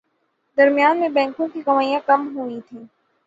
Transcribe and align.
درمیان 0.57 0.99
میں 0.99 1.09
بینکوں 1.09 1.47
کی 1.47 1.61
کمائیاں 1.61 1.99
کم 2.05 2.27
ہوئیں 2.35 2.59
تھیں 2.69 2.83